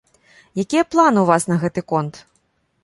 [0.63, 2.13] Якія планы ў вас на гэты конт?